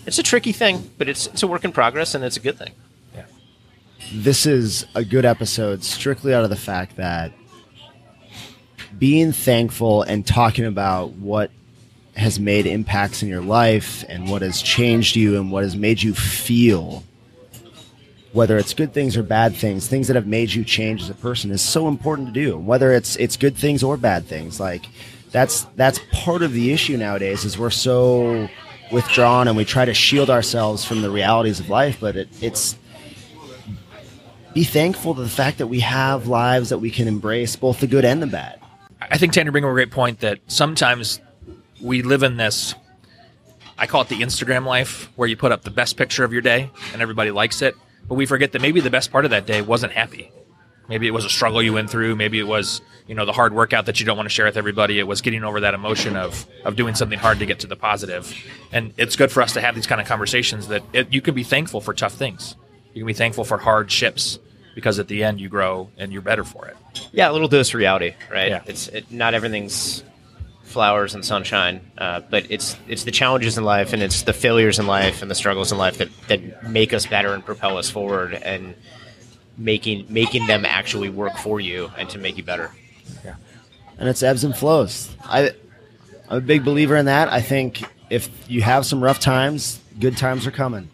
it's 0.06 0.20
a 0.20 0.24
tricky 0.24 0.52
thing, 0.52 0.92
but 1.00 1.10
it's 1.10 1.26
it's 1.26 1.42
a 1.42 1.48
work 1.48 1.66
in 1.66 1.72
progress 1.72 2.14
and 2.14 2.24
it's 2.24 2.38
a 2.38 2.42
good 2.42 2.60
thing. 2.60 2.74
This 4.12 4.46
is 4.46 4.86
a 4.96 5.04
good 5.04 5.26
episode 5.26 5.84
strictly 5.84 6.34
out 6.34 6.44
of 6.44 6.50
the 6.50 6.56
fact 6.56 6.98
that 6.98 7.32
being 8.98 9.32
thankful 9.32 10.04
and 10.04 10.26
talking 10.26 10.66
about 10.66 11.12
what 11.14 11.52
has 12.16 12.40
made 12.40 12.66
impacts 12.66 13.24
in 13.24 13.30
your 13.30 13.42
life 13.42 14.04
and 14.08 14.30
what 14.30 14.42
has 14.42 14.62
changed 14.62 15.16
you 15.16 15.36
and 15.40 15.52
what 15.52 15.64
has 15.64 15.76
made 15.76 16.02
you 16.02 16.14
feel 16.14 17.04
whether 18.34 18.58
it's 18.58 18.74
good 18.74 18.94
things 18.94 19.16
or 19.16 19.24
bad 19.24 19.56
things 19.56 19.88
things 19.88 20.08
that 20.08 20.16
have 20.16 20.28
made 20.28 20.52
you 20.52 20.64
change 20.64 21.04
as 21.04 21.10
a 21.10 21.14
person 21.16 21.52
is 21.52 21.62
so 21.62 21.88
important 21.88 22.28
to 22.28 22.34
do. 22.34 22.58
Whether 22.58 22.92
it's 22.92 23.16
it's 23.16 23.38
good 23.38 23.56
things 23.56 23.84
or 23.84 23.96
bad 23.96 24.26
things 24.26 24.60
like 24.60 24.86
that's 25.32 25.64
that's 25.76 26.00
part 26.12 26.42
of 26.42 26.52
the 26.52 26.74
issue 26.74 26.98
nowadays 26.98 27.46
is 27.46 27.58
we're 27.58 27.70
so 27.70 28.50
withdrawn 28.92 29.48
and 29.48 29.56
we 29.56 29.64
try 29.66 29.86
to 29.86 29.94
shield 29.94 30.30
ourselves 30.30 30.84
from 30.84 31.02
the 31.02 31.10
realities 31.10 31.60
of 31.60 31.70
life 31.70 31.98
but 32.00 32.16
it, 32.16 32.28
it's 32.42 32.76
be 34.54 34.64
thankful 34.64 35.16
to 35.16 35.22
the 35.22 35.30
fact 35.30 35.58
that 35.58 35.68
we 35.68 35.80
have 35.80 36.28
lives 36.28 36.70
that 36.70 36.80
we 36.80 36.92
can 36.92 37.08
embrace 37.08 37.56
both 37.56 37.80
the 37.80 37.88
good 37.88 38.06
and 38.06 38.22
the 38.22 38.28
bad 38.28 38.60
I 39.12 39.18
think 39.18 39.34
Tanner 39.34 39.52
bring 39.52 39.66
up 39.66 39.70
a 39.70 39.74
great 39.74 39.92
point 39.92 40.20
that 40.22 40.40
sometimes 40.48 41.20
we 41.82 42.02
live 42.02 42.24
in 42.24 42.38
this. 42.38 42.76
I 43.78 43.88
call 43.88 44.02
it 44.02 44.10
the 44.10 44.22
Instagram 44.22 44.66
life, 44.66 45.12
where 45.16 45.28
you 45.28 45.36
put 45.36 45.52
up 45.52 45.64
the 45.64 45.72
best 45.72 45.98
picture 45.98 46.24
of 46.24 46.32
your 46.32 46.42
day 46.42 46.70
and 46.94 47.02
everybody 47.02 47.32
likes 47.32 47.62
it, 47.62 47.76
but 48.08 48.16
we 48.16 48.26
forget 48.26 48.52
that 48.54 48.62
maybe 48.62 48.80
the 48.80 48.90
best 48.90 49.12
part 49.12 49.26
of 49.26 49.32
that 49.32 49.46
day 49.46 49.62
wasn't 49.62 49.94
happy. 49.94 50.32
Maybe 50.88 51.08
it 51.08 51.12
was 51.12 51.26
a 51.26 51.30
struggle 51.30 51.62
you 51.62 51.74
went 51.74 51.90
through. 51.90 52.16
Maybe 52.16 52.40
it 52.40 52.48
was 52.48 52.82
you 53.08 53.16
know 53.16 53.26
the 53.26 53.32
hard 53.34 53.54
workout 53.54 53.86
that 53.86 54.00
you 54.00 54.06
don't 54.06 54.18
want 54.18 54.28
to 54.28 54.34
share 54.34 54.46
with 54.46 54.58
everybody. 54.58 55.00
It 55.00 55.08
was 55.08 55.22
getting 55.22 55.44
over 55.44 55.62
that 55.62 55.74
emotion 55.74 56.16
of 56.16 56.46
of 56.66 56.76
doing 56.76 56.94
something 56.94 57.20
hard 57.20 57.40
to 57.40 57.46
get 57.46 57.60
to 57.60 57.68
the 57.68 57.76
positive. 57.76 58.36
And 58.72 58.94
it's 58.98 59.16
good 59.16 59.32
for 59.32 59.42
us 59.42 59.54
to 59.54 59.62
have 59.62 59.76
these 59.76 59.88
kind 59.88 60.02
of 60.02 60.08
conversations 60.08 60.68
that 60.68 60.84
it, 60.92 61.12
you 61.12 61.22
can 61.22 61.34
be 61.34 61.44
thankful 61.44 61.82
for 61.82 61.94
tough 61.94 62.14
things. 62.14 62.56
You 62.94 63.02
can 63.02 63.08
be 63.08 63.14
thankful 63.14 63.44
for 63.44 63.58
hardships 63.58 64.40
because 64.76 65.00
at 65.00 65.08
the 65.08 65.24
end 65.24 65.40
you 65.40 65.50
grow 65.50 65.90
and 65.98 66.12
you're 66.12 66.22
better 66.22 66.44
for 66.44 66.68
it. 66.68 66.78
Yeah, 67.12 67.30
a 67.30 67.34
little 67.34 67.48
dose 67.48 67.70
of 67.70 67.76
reality, 67.76 68.14
right? 68.32 68.50
Yeah. 68.50 68.64
It's 68.66 68.88
it, 68.88 69.12
not 69.12 69.34
everything's 69.34 70.04
flowers 70.64 71.14
and 71.14 71.24
sunshine, 71.24 71.82
uh, 71.98 72.22
but 72.30 72.50
it's 72.50 72.76
it's 72.88 73.04
the 73.04 73.12
challenges 73.12 73.58
in 73.58 73.64
life 73.64 73.94
and 73.94 74.02
it's 74.02 74.24
the 74.24 74.34
failures 74.34 74.80
in 74.80 74.88
life 74.88 75.22
and 75.22 75.30
the 75.30 75.36
struggles 75.36 75.72
in 75.72 75.78
life 75.78 75.98
that, 76.00 76.10
that 76.28 76.70
make 76.70 76.94
us 76.94 77.06
better 77.06 77.34
and 77.34 77.46
propel 77.46 77.78
us 77.78 77.90
forward 77.90 78.34
and 78.34 78.74
making 79.58 80.06
making 80.10 80.48
them 80.48 80.66
actually 80.66 81.10
work 81.10 81.38
for 81.38 81.60
you 81.60 81.92
and 81.98 82.10
to 82.10 82.18
make 82.18 82.38
you 82.38 82.44
better. 82.44 82.72
Yeah. 83.24 83.36
And 84.00 84.10
it's 84.10 84.24
ebbs 84.24 84.44
and 84.44 84.56
flows. 84.56 85.16
I, 85.24 85.52
I'm 86.30 86.38
a 86.38 86.42
big 86.42 86.66
believer 86.66 86.96
in 86.96 87.06
that. 87.06 87.32
I 87.32 87.42
think 87.42 87.84
if 88.10 88.30
you 88.50 88.62
have 88.64 88.86
some 88.86 89.04
rough 89.04 89.20
times, 89.20 89.80
good 90.00 90.18
times 90.18 90.48
are 90.48 90.52
coming, 90.52 90.84
Yeah. 90.84 90.93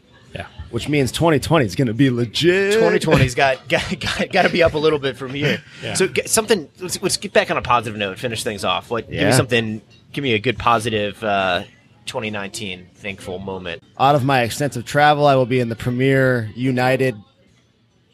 Which 0.71 0.87
means 0.89 1.11
2020 1.11 1.65
is 1.65 1.75
going 1.75 1.87
to 1.87 1.93
be 1.93 2.09
legit. 2.09 2.73
2020's 2.73 3.35
got 3.35 3.67
got, 3.67 3.99
got, 3.99 4.31
got 4.31 4.41
to 4.43 4.49
be 4.49 4.63
up 4.63 4.73
a 4.73 4.77
little 4.77 4.99
bit 4.99 5.17
from 5.17 5.33
here. 5.33 5.61
Yeah. 5.83 5.93
So 5.93 6.07
get 6.07 6.29
something. 6.29 6.69
Let's, 6.79 7.01
let's 7.01 7.17
get 7.17 7.33
back 7.33 7.51
on 7.51 7.57
a 7.57 7.61
positive 7.61 7.97
note. 7.97 8.19
Finish 8.19 8.43
things 8.43 8.63
off. 8.63 8.89
What? 8.89 9.09
Give 9.09 9.27
me 9.27 9.31
something. 9.31 9.81
Give 10.11 10.23
me 10.23 10.33
a 10.33 10.39
good 10.39 10.57
positive 10.57 11.23
uh, 11.23 11.63
2019 12.05 12.87
thankful 12.95 13.39
moment. 13.39 13.83
Out 13.99 14.15
of 14.15 14.25
my 14.25 14.41
extensive 14.41 14.85
travel, 14.85 15.27
I 15.27 15.35
will 15.35 15.45
be 15.45 15.59
in 15.59 15.69
the 15.69 15.75
Premier 15.75 16.49
United 16.55 17.15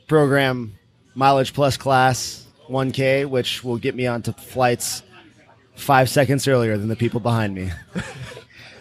program 0.08 0.74
mileage 1.16 1.54
plus 1.54 1.78
class 1.78 2.46
1K, 2.70 3.28
which 3.28 3.64
will 3.64 3.78
get 3.78 3.96
me 3.96 4.08
onto 4.08 4.34
flights 4.34 5.04
five 5.76 6.10
seconds 6.10 6.48
earlier 6.48 6.78
than 6.78 6.88
the 6.88 6.96
people 6.96 7.20
behind 7.20 7.56
me. 7.56 7.72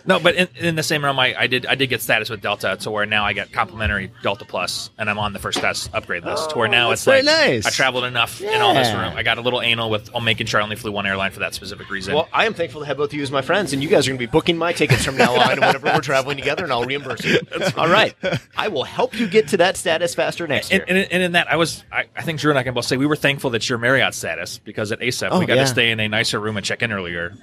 No, 0.06 0.20
but 0.20 0.34
in, 0.34 0.48
in 0.56 0.74
the 0.76 0.82
same 0.82 1.02
realm, 1.04 1.18
I, 1.18 1.34
I 1.38 1.46
did 1.46 1.66
I 1.66 1.74
did 1.74 1.88
get 1.88 2.02
status 2.02 2.28
with 2.28 2.40
Delta 2.42 2.76
to 2.80 2.90
where 2.90 3.06
now 3.06 3.24
I 3.24 3.32
get 3.32 3.52
complimentary 3.52 4.12
Delta 4.22 4.44
Plus, 4.44 4.90
and 4.98 5.08
I'm 5.08 5.18
on 5.18 5.32
the 5.32 5.38
first 5.38 5.58
class 5.60 5.88
upgrade 5.92 6.24
list. 6.24 6.50
to 6.50 6.58
where 6.58 6.68
oh, 6.68 6.70
now 6.70 6.90
it's 6.90 7.06
like 7.06 7.24
nice. 7.24 7.66
I 7.66 7.70
traveled 7.70 8.04
enough 8.04 8.40
in 8.40 8.60
all 8.60 8.74
this 8.74 8.92
room. 8.92 9.14
I 9.16 9.22
got 9.22 9.38
a 9.38 9.40
little 9.40 9.62
anal 9.62 9.90
with 9.90 10.10
I'm 10.14 10.24
making 10.24 10.46
sure 10.46 10.60
I 10.60 10.62
only 10.64 10.76
flew 10.76 10.92
one 10.92 11.06
airline 11.06 11.30
for 11.30 11.40
that 11.40 11.54
specific 11.54 11.90
reason. 11.90 12.14
Well, 12.14 12.28
I 12.32 12.46
am 12.46 12.54
thankful 12.54 12.80
to 12.82 12.86
have 12.86 12.96
both 12.96 13.10
of 13.10 13.14
you 13.14 13.22
as 13.22 13.30
my 13.30 13.42
friends, 13.42 13.72
and 13.72 13.82
you 13.82 13.88
guys 13.88 14.06
are 14.06 14.10
going 14.10 14.18
to 14.18 14.26
be 14.26 14.30
booking 14.30 14.58
my 14.58 14.72
tickets 14.72 15.04
from 15.04 15.16
now 15.16 15.34
on 15.34 15.60
whenever 15.60 15.86
we're 15.86 16.00
traveling 16.00 16.36
together, 16.36 16.64
and 16.64 16.72
I'll 16.72 16.84
reimburse 16.84 17.24
you. 17.24 17.38
All 17.76 17.88
right, 17.88 18.14
I 18.56 18.68
will 18.68 18.84
help 18.84 19.18
you 19.18 19.26
get 19.26 19.48
to 19.48 19.56
that 19.58 19.76
status 19.76 20.14
faster 20.14 20.46
next 20.46 20.70
and, 20.70 20.86
year. 20.86 20.98
and, 21.02 21.12
and 21.12 21.22
in 21.22 21.32
that, 21.32 21.50
I 21.50 21.56
was 21.56 21.84
I, 21.90 22.04
I 22.16 22.22
think 22.22 22.40
Drew 22.40 22.50
and 22.50 22.58
I 22.58 22.62
can 22.62 22.74
both 22.74 22.84
say 22.84 22.96
we 22.96 23.06
were 23.06 23.16
thankful 23.16 23.50
that 23.50 23.68
your 23.68 23.78
Marriott 23.78 24.14
status 24.14 24.58
because 24.58 24.92
at 24.92 25.00
ACEP 25.00 25.28
Oh, 25.30 25.38
we 25.38 25.46
got 25.46 25.56
yeah. 25.56 25.62
to 25.62 25.66
stay 25.68 25.90
in 25.90 25.98
a 26.00 26.08
nicer 26.08 26.38
room 26.38 26.56
and 26.56 26.64
check 26.64 26.82
in 26.82 26.92
earlier. 26.92 27.34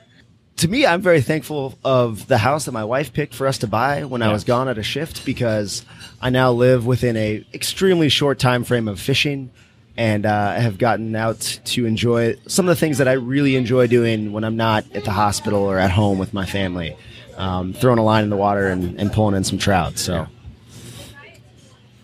To 0.62 0.68
me, 0.68 0.86
I'm 0.86 1.02
very 1.02 1.22
thankful 1.22 1.76
of 1.84 2.28
the 2.28 2.38
house 2.38 2.66
that 2.66 2.72
my 2.72 2.84
wife 2.84 3.14
picked 3.14 3.34
for 3.34 3.48
us 3.48 3.58
to 3.60 3.68
buy 3.68 4.04
when 4.04 4.22
I 4.22 4.32
was 4.32 4.44
gone 4.44 4.68
at 4.68 4.78
a 4.78 4.84
shift 4.84 5.26
because 5.26 5.84
I 6.22 6.30
now 6.30 6.52
live 6.52 6.86
within 6.86 7.18
a 7.18 7.44
extremely 7.52 8.10
short 8.10 8.38
time 8.38 8.64
frame 8.64 8.88
of 8.88 9.00
fishing, 9.00 9.50
and 9.98 10.24
uh, 10.24 10.54
I 10.56 10.60
have 10.60 10.78
gotten 10.78 11.16
out 11.16 11.40
to 11.66 11.88
enjoy 11.88 12.36
some 12.46 12.70
of 12.70 12.76
the 12.76 12.80
things 12.80 13.00
that 13.00 13.08
I 13.08 13.14
really 13.14 13.56
enjoy 13.56 13.88
doing 13.88 14.34
when 14.34 14.44
I'm 14.44 14.56
not 14.56 14.86
at 14.94 15.04
the 15.04 15.10
hospital 15.10 15.62
or 15.64 15.80
at 15.80 15.90
home 15.90 16.20
with 16.20 16.32
my 16.32 16.46
family. 16.46 16.96
Um, 17.38 17.74
throwing 17.74 17.98
a 17.98 18.04
line 18.04 18.24
in 18.24 18.30
the 18.30 18.38
water 18.38 18.68
and, 18.68 19.00
and 19.00 19.12
pulling 19.12 19.34
in 19.34 19.44
some 19.44 19.58
trout. 19.58 19.98
So, 19.98 20.28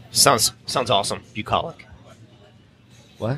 sounds 0.09 0.51
sounds 0.65 0.89
awesome. 0.89 1.21
Bucolic, 1.35 1.85
what? 3.19 3.37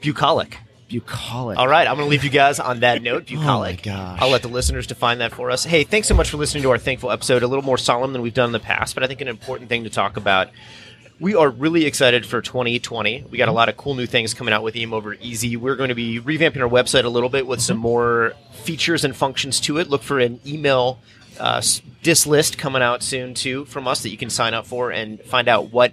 bucolic. 0.00 0.58
Bucolic. 0.88 1.58
All 1.58 1.68
right, 1.68 1.86
I'm 1.86 1.96
going 1.96 2.06
to 2.06 2.10
leave 2.10 2.24
you 2.24 2.30
guys 2.30 2.60
on 2.60 2.80
that 2.80 3.02
note. 3.02 3.26
Bucolic. 3.28 3.80
Oh 3.80 3.84
gosh. 3.84 4.18
I'll 4.20 4.30
let 4.30 4.42
the 4.42 4.48
listeners 4.48 4.86
define 4.86 5.18
that 5.18 5.32
for 5.32 5.50
us. 5.50 5.64
Hey, 5.64 5.84
thanks 5.84 6.08
so 6.08 6.14
much 6.14 6.30
for 6.30 6.36
listening 6.36 6.62
to 6.62 6.70
our 6.70 6.78
thankful 6.78 7.10
episode. 7.10 7.42
A 7.42 7.46
little 7.46 7.64
more 7.64 7.78
solemn 7.78 8.12
than 8.12 8.22
we've 8.22 8.34
done 8.34 8.50
in 8.50 8.52
the 8.52 8.60
past, 8.60 8.94
but 8.94 9.02
I 9.02 9.06
think 9.06 9.20
an 9.20 9.28
important 9.28 9.68
thing 9.68 9.84
to 9.84 9.90
talk 9.90 10.16
about. 10.16 10.48
We 11.18 11.34
are 11.34 11.48
really 11.48 11.86
excited 11.86 12.26
for 12.26 12.42
2020. 12.42 13.24
We 13.30 13.38
got 13.38 13.48
a 13.48 13.52
lot 13.52 13.70
of 13.70 13.76
cool 13.78 13.94
new 13.94 14.04
things 14.06 14.34
coming 14.34 14.52
out 14.52 14.62
with 14.62 14.76
EM 14.76 14.92
Over 14.92 15.14
Easy. 15.14 15.56
We're 15.56 15.74
going 15.76 15.88
to 15.88 15.94
be 15.94 16.20
revamping 16.20 16.60
our 16.60 16.68
website 16.68 17.04
a 17.04 17.08
little 17.08 17.30
bit 17.30 17.46
with 17.46 17.62
some 17.62 17.78
more 17.78 18.34
features 18.64 19.02
and 19.02 19.16
functions 19.16 19.58
to 19.60 19.78
it. 19.78 19.88
Look 19.88 20.02
for 20.02 20.18
an 20.20 20.40
email 20.46 20.98
uh, 21.40 21.56
s- 21.58 21.80
dis 22.02 22.26
list 22.26 22.58
coming 22.58 22.82
out 22.82 23.02
soon 23.02 23.32
too 23.32 23.64
from 23.64 23.88
us 23.88 24.02
that 24.02 24.10
you 24.10 24.18
can 24.18 24.28
sign 24.28 24.52
up 24.52 24.66
for 24.66 24.90
and 24.92 25.18
find 25.22 25.48
out 25.48 25.70
what 25.72 25.92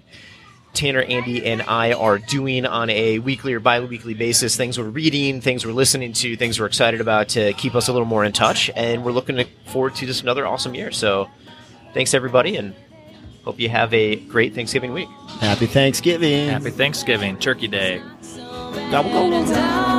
Tanner, 0.73 1.01
Andy, 1.01 1.45
and 1.45 1.61
I 1.61 1.93
are 1.93 2.17
doing 2.17 2.65
on 2.65 2.89
a 2.89 3.19
weekly 3.19 3.53
or 3.53 3.59
bi-weekly 3.59 4.13
basis. 4.13 4.55
Things 4.55 4.77
we're 4.77 4.85
reading, 4.85 5.41
things 5.41 5.65
we're 5.65 5.71
listening 5.73 6.13
to, 6.13 6.35
things 6.35 6.59
we're 6.59 6.65
excited 6.65 7.01
about 7.01 7.29
to 7.29 7.53
keep 7.53 7.75
us 7.75 7.87
a 7.87 7.93
little 7.93 8.07
more 8.07 8.23
in 8.23 8.31
touch. 8.31 8.69
And 8.75 9.05
we're 9.05 9.11
looking 9.11 9.45
forward 9.67 9.95
to 9.95 10.05
just 10.05 10.23
another 10.23 10.45
awesome 10.47 10.75
year. 10.75 10.91
So, 10.91 11.29
thanks 11.93 12.13
everybody, 12.13 12.57
and 12.57 12.73
hope 13.45 13.59
you 13.59 13.69
have 13.69 13.93
a 13.93 14.15
great 14.15 14.55
Thanksgiving 14.55 14.93
week. 14.93 15.09
Happy 15.39 15.65
Thanksgiving. 15.65 16.49
Happy 16.49 16.71
Thanksgiving, 16.71 17.37
Turkey 17.37 17.67
Day. 17.67 18.01
Gobble, 18.91 19.11
gobble. 19.11 19.92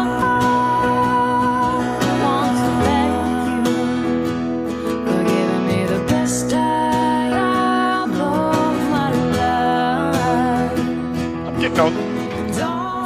I'm 11.77 11.93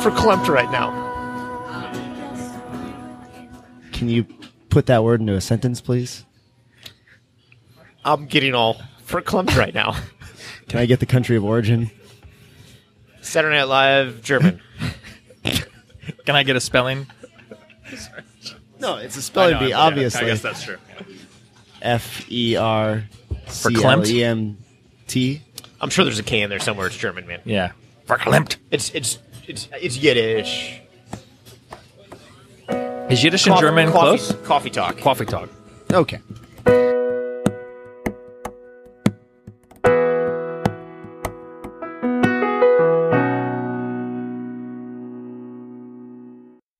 verklempt 0.03 0.49
right 0.49 0.71
now. 0.71 1.07
Can 3.93 4.09
you 4.09 4.25
put 4.69 4.87
that 4.87 5.03
word 5.03 5.21
into 5.21 5.35
a 5.35 5.41
sentence, 5.41 5.81
please? 5.81 6.27
I'm 8.05 8.27
getting 8.27 8.55
all 8.55 8.81
verklempt 9.07 9.57
right 9.57 9.73
now. 9.75 9.97
Can 10.69 10.81
I 10.81 10.87
get 10.87 11.01
the 11.01 11.07
country 11.07 11.37
of 11.37 11.45
origin? 11.45 11.91
Saturday 13.23 13.57
Night 13.57 13.65
Live, 13.69 14.23
German. 14.23 14.61
Can 16.25 16.37
I 16.37 16.43
get 16.43 16.55
a 16.55 16.61
spelling? 16.61 17.07
No, 18.79 18.97
it's 18.97 19.17
a 19.17 19.23
spelling 19.23 19.55
know, 19.55 19.61
bee, 19.61 19.69
yeah, 19.71 19.79
obviously. 19.79 20.27
I 20.27 20.27
guess 20.27 20.43
that's 20.43 20.63
true. 20.63 20.77
F 21.81 22.31
E 22.31 22.57
R 22.57 23.05
C 23.49 23.83
L 23.83 24.07
E 24.07 24.25
M 24.25 24.59
T. 25.07 25.43
I'm 25.81 25.91
sure 25.91 26.05
there's 26.05 26.19
a 26.19 26.23
K 26.23 26.43
in 26.43 26.51
there 26.51 26.61
somewhere. 26.61 26.87
It's 26.87 26.97
German, 26.97 27.27
man. 27.27 27.41
Yeah. 27.45 27.73
Verklempt. 28.09 28.57
It's 28.71 28.91
it's 28.95 29.19
it's 29.47 29.69
it's 29.81 29.97
Yiddish. 29.97 30.81
Is 33.11 33.23
Yiddish 33.25 33.47
and 33.47 33.55
Coffee- 33.55 33.67
German 33.67 33.87
coffee, 33.93 33.99
close? 34.19 34.33
Coffee 34.47 34.71
talk. 34.71 34.99
Coffee 34.99 35.25
talk. 35.27 35.49
Okay. 35.93 36.19